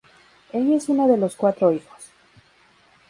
[0.51, 2.09] Ella es una de los cuatro hijos.